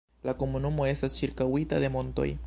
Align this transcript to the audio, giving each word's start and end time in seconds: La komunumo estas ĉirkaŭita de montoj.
La 0.27 0.33
komunumo 0.39 0.87
estas 0.93 1.17
ĉirkaŭita 1.19 1.83
de 1.85 1.95
montoj. 1.99 2.31